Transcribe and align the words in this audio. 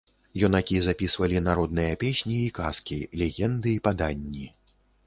Юнакі 0.43 0.79
запісвалі 0.85 1.43
народныя 1.49 1.99
песні 2.05 2.35
і 2.47 2.51
казкі, 2.61 2.99
легенды 3.25 3.69
і 3.79 3.83
паданні. 3.91 4.53